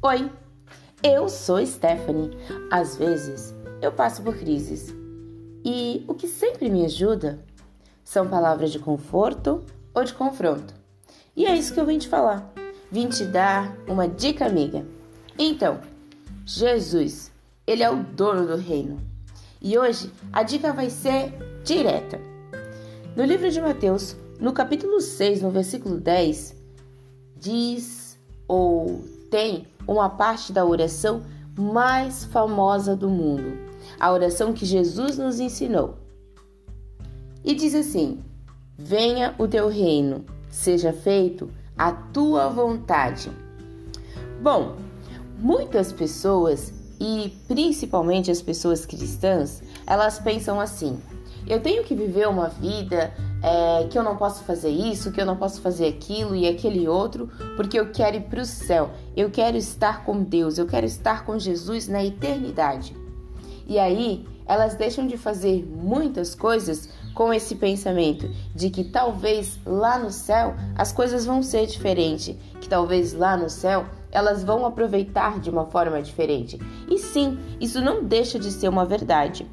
Oi, 0.00 0.30
eu 1.02 1.28
sou 1.28 1.64
Stephanie. 1.66 2.30
Às 2.70 2.96
vezes 2.96 3.52
eu 3.82 3.90
passo 3.90 4.22
por 4.22 4.36
crises 4.36 4.94
e 5.64 6.04
o 6.06 6.14
que 6.14 6.28
sempre 6.28 6.70
me 6.70 6.84
ajuda 6.84 7.44
são 8.04 8.28
palavras 8.28 8.70
de 8.70 8.78
conforto 8.78 9.64
ou 9.92 10.04
de 10.04 10.14
confronto. 10.14 10.72
E 11.34 11.46
é 11.46 11.56
isso 11.56 11.74
que 11.74 11.80
eu 11.80 11.84
vim 11.84 11.98
te 11.98 12.06
falar. 12.06 12.48
Vim 12.92 13.08
te 13.08 13.24
dar 13.24 13.76
uma 13.88 14.06
dica 14.06 14.46
amiga. 14.46 14.86
Então, 15.36 15.80
Jesus, 16.46 17.32
ele 17.66 17.82
é 17.82 17.90
o 17.90 18.04
dono 18.04 18.46
do 18.46 18.56
reino. 18.56 19.00
E 19.60 19.76
hoje 19.76 20.12
a 20.32 20.44
dica 20.44 20.72
vai 20.72 20.90
ser 20.90 21.32
direta. 21.64 22.20
No 23.16 23.24
livro 23.24 23.50
de 23.50 23.60
Mateus, 23.60 24.16
no 24.38 24.52
capítulo 24.52 25.00
6, 25.00 25.42
no 25.42 25.50
versículo 25.50 25.98
10, 25.98 26.54
diz 27.36 28.16
ou 28.46 29.04
tem 29.28 29.66
uma 29.88 30.10
parte 30.10 30.52
da 30.52 30.64
oração 30.64 31.22
mais 31.58 32.24
famosa 32.24 32.94
do 32.94 33.08
mundo, 33.08 33.58
a 33.98 34.12
oração 34.12 34.52
que 34.52 34.66
Jesus 34.66 35.16
nos 35.18 35.40
ensinou. 35.40 35.96
E 37.42 37.54
diz 37.54 37.74
assim: 37.74 38.22
Venha 38.76 39.34
o 39.38 39.48
teu 39.48 39.68
reino, 39.68 40.24
seja 40.50 40.92
feito 40.92 41.50
a 41.76 41.90
tua 41.90 42.48
vontade. 42.48 43.32
Bom, 44.42 44.76
muitas 45.38 45.92
pessoas 45.92 46.72
e 47.00 47.32
principalmente 47.48 48.30
as 48.30 48.42
pessoas 48.42 48.84
cristãs, 48.84 49.62
elas 49.86 50.18
pensam 50.18 50.60
assim: 50.60 51.00
eu 51.46 51.60
tenho 51.60 51.82
que 51.82 51.94
viver 51.94 52.28
uma 52.28 52.48
vida 52.48 53.12
é, 53.42 53.86
que 53.88 53.98
eu 53.98 54.02
não 54.02 54.16
posso 54.16 54.44
fazer 54.44 54.70
isso, 54.70 55.12
que 55.12 55.20
eu 55.20 55.26
não 55.26 55.36
posso 55.36 55.60
fazer 55.60 55.86
aquilo 55.86 56.34
e 56.34 56.48
aquele 56.48 56.88
outro, 56.88 57.28
porque 57.56 57.78
eu 57.78 57.90
quero 57.90 58.16
ir 58.16 58.22
para 58.22 58.42
o 58.42 58.44
céu, 58.44 58.90
eu 59.16 59.30
quero 59.30 59.56
estar 59.56 60.04
com 60.04 60.22
Deus, 60.22 60.58
eu 60.58 60.66
quero 60.66 60.86
estar 60.86 61.24
com 61.24 61.38
Jesus 61.38 61.88
na 61.88 62.04
eternidade. 62.04 62.96
E 63.66 63.78
aí 63.78 64.26
elas 64.46 64.74
deixam 64.74 65.06
de 65.06 65.18
fazer 65.18 65.64
muitas 65.66 66.34
coisas 66.34 66.88
com 67.14 67.32
esse 67.34 67.54
pensamento 67.56 68.30
de 68.54 68.70
que 68.70 68.84
talvez 68.84 69.58
lá 69.66 69.98
no 69.98 70.10
céu 70.10 70.54
as 70.74 70.90
coisas 70.90 71.26
vão 71.26 71.42
ser 71.42 71.66
diferentes, 71.66 72.34
que 72.60 72.68
talvez 72.68 73.12
lá 73.12 73.36
no 73.36 73.50
céu 73.50 73.84
elas 74.10 74.42
vão 74.42 74.64
aproveitar 74.64 75.38
de 75.38 75.50
uma 75.50 75.66
forma 75.66 76.00
diferente. 76.00 76.58
E 76.88 76.98
sim, 76.98 77.38
isso 77.60 77.80
não 77.80 78.02
deixa 78.02 78.38
de 78.38 78.50
ser 78.50 78.68
uma 78.68 78.86
verdade. 78.86 79.46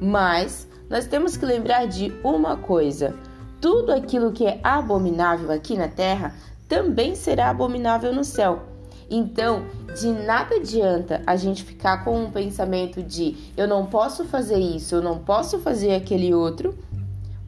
Mas 0.00 0.66
nós 0.92 1.06
temos 1.06 1.38
que 1.38 1.46
lembrar 1.46 1.86
de 1.86 2.12
uma 2.22 2.54
coisa: 2.54 3.14
tudo 3.62 3.90
aquilo 3.90 4.30
que 4.30 4.44
é 4.44 4.60
abominável 4.62 5.50
aqui 5.50 5.74
na 5.74 5.88
terra 5.88 6.34
também 6.68 7.14
será 7.14 7.48
abominável 7.48 8.12
no 8.12 8.22
céu. 8.22 8.64
Então, 9.10 9.64
de 9.98 10.08
nada 10.08 10.56
adianta 10.56 11.22
a 11.26 11.34
gente 11.34 11.64
ficar 11.64 12.04
com 12.04 12.24
um 12.24 12.30
pensamento 12.30 13.02
de 13.02 13.36
eu 13.56 13.66
não 13.66 13.86
posso 13.86 14.26
fazer 14.26 14.58
isso, 14.58 14.94
eu 14.94 15.02
não 15.02 15.18
posso 15.18 15.58
fazer 15.60 15.94
aquele 15.94 16.34
outro, 16.34 16.76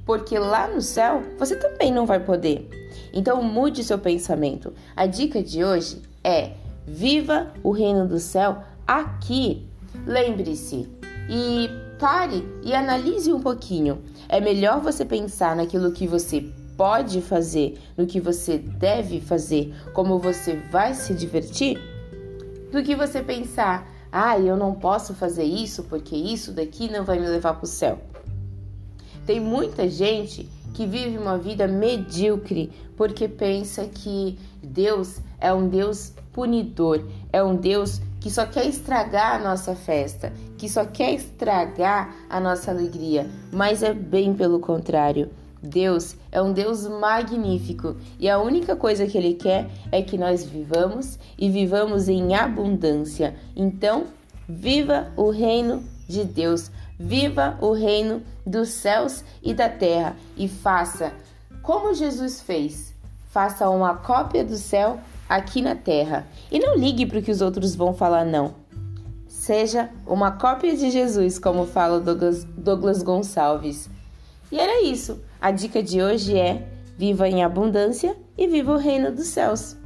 porque 0.06 0.38
lá 0.38 0.66
no 0.66 0.80
céu 0.80 1.22
você 1.38 1.54
também 1.54 1.92
não 1.92 2.06
vai 2.06 2.20
poder. 2.20 2.70
Então, 3.12 3.42
mude 3.42 3.84
seu 3.84 3.98
pensamento. 3.98 4.72
A 4.96 5.04
dica 5.04 5.42
de 5.42 5.62
hoje 5.62 6.00
é: 6.22 6.52
viva 6.86 7.52
o 7.62 7.72
reino 7.72 8.08
do 8.08 8.18
céu 8.18 8.62
aqui. 8.86 9.68
Lembre-se, 10.06 10.88
e 11.28 11.70
pare 11.98 12.46
e 12.62 12.74
analise 12.74 13.32
um 13.32 13.40
pouquinho. 13.40 14.02
É 14.28 14.40
melhor 14.40 14.80
você 14.80 15.04
pensar 15.04 15.56
naquilo 15.56 15.92
que 15.92 16.06
você 16.06 16.44
pode 16.76 17.20
fazer, 17.20 17.78
no 17.96 18.06
que 18.06 18.20
você 18.20 18.58
deve 18.58 19.20
fazer, 19.20 19.74
como 19.92 20.18
você 20.18 20.56
vai 20.70 20.94
se 20.94 21.14
divertir, 21.14 21.78
do 22.72 22.82
que 22.82 22.96
você 22.96 23.22
pensar, 23.22 23.88
ah, 24.10 24.38
eu 24.38 24.56
não 24.56 24.74
posso 24.74 25.14
fazer 25.14 25.44
isso 25.44 25.84
porque 25.84 26.16
isso 26.16 26.52
daqui 26.52 26.90
não 26.90 27.04
vai 27.04 27.18
me 27.18 27.26
levar 27.26 27.54
para 27.54 27.64
o 27.64 27.68
céu. 27.68 27.98
Tem 29.26 29.40
muita 29.40 29.88
gente 29.88 30.48
que 30.74 30.86
vive 30.86 31.16
uma 31.16 31.38
vida 31.38 31.66
medíocre 31.66 32.70
porque 32.96 33.26
pensa 33.28 33.86
que 33.86 34.38
Deus 34.62 35.18
é 35.40 35.52
um 35.52 35.68
Deus 35.68 36.12
punidor, 36.34 37.02
é 37.32 37.42
um 37.42 37.56
Deus 37.56 38.02
que 38.20 38.30
só 38.30 38.44
quer 38.44 38.66
estragar 38.66 39.36
a 39.36 39.38
nossa 39.38 39.74
festa, 39.74 40.32
que 40.58 40.68
só 40.68 40.84
quer 40.84 41.14
estragar 41.14 42.14
a 42.28 42.40
nossa 42.40 42.70
alegria, 42.70 43.30
mas 43.52 43.82
é 43.82 43.94
bem 43.94 44.34
pelo 44.34 44.58
contrário. 44.58 45.30
Deus 45.62 46.14
é 46.30 46.42
um 46.42 46.52
Deus 46.52 46.86
magnífico 46.86 47.96
e 48.18 48.28
a 48.28 48.38
única 48.38 48.76
coisa 48.76 49.06
que 49.06 49.16
Ele 49.16 49.34
quer 49.34 49.70
é 49.90 50.02
que 50.02 50.18
nós 50.18 50.44
vivamos 50.44 51.18
e 51.38 51.48
vivamos 51.48 52.08
em 52.08 52.34
abundância. 52.34 53.34
Então, 53.56 54.04
viva 54.46 55.10
o 55.16 55.30
reino 55.30 55.82
de 56.06 56.24
Deus, 56.24 56.70
viva 56.98 57.56
o 57.62 57.72
reino 57.72 58.22
dos 58.44 58.68
céus 58.70 59.24
e 59.42 59.54
da 59.54 59.70
terra 59.70 60.16
e 60.36 60.48
faça 60.48 61.14
como 61.62 61.94
Jesus 61.94 62.42
fez. 62.42 62.93
Faça 63.34 63.68
uma 63.68 63.96
cópia 63.96 64.44
do 64.44 64.56
céu 64.56 65.00
aqui 65.28 65.60
na 65.60 65.74
Terra. 65.74 66.24
E 66.52 66.60
não 66.60 66.76
ligue 66.76 67.04
para 67.04 67.18
o 67.18 67.22
que 67.22 67.32
os 67.32 67.40
outros 67.40 67.74
vão 67.74 67.92
falar, 67.92 68.24
não. 68.24 68.54
Seja 69.26 69.90
uma 70.06 70.30
cópia 70.30 70.76
de 70.76 70.88
Jesus, 70.88 71.36
como 71.40 71.66
fala 71.66 71.98
Douglas, 71.98 72.44
Douglas 72.44 73.02
Gonçalves. 73.02 73.90
E 74.52 74.56
era 74.60 74.84
isso. 74.84 75.20
A 75.40 75.50
dica 75.50 75.82
de 75.82 76.00
hoje 76.00 76.38
é: 76.38 76.68
viva 76.96 77.28
em 77.28 77.42
abundância 77.42 78.16
e 78.38 78.46
viva 78.46 78.70
o 78.70 78.78
reino 78.78 79.10
dos 79.10 79.26
céus. 79.26 79.76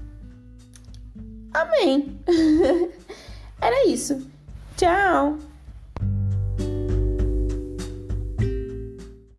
Amém. 1.54 2.20
era 3.62 3.88
isso. 3.88 4.28
Tchau. 4.76 5.38